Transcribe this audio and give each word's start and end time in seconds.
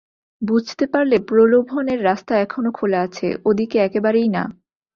বুঝতে 0.41 0.85
পারলে 0.87 1.17
প্রলোভনের 1.27 1.99
রাস্তা 2.03 2.33
এখনো 2.37 2.69
খোলা 2.71 2.99
আছে– 3.01 3.37
ও 3.45 3.49
দিকে 3.53 3.77
একেবারেই 3.79 4.27
না। 4.27 4.43